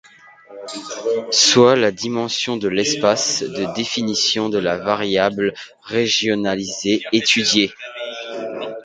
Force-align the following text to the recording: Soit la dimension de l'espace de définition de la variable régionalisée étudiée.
Soit 1.29 1.75
la 1.75 1.91
dimension 1.91 2.57
de 2.57 2.67
l'espace 2.67 3.43
de 3.43 3.71
définition 3.75 4.49
de 4.49 4.57
la 4.57 4.75
variable 4.79 5.53
régionalisée 5.83 7.03
étudiée. 7.11 7.69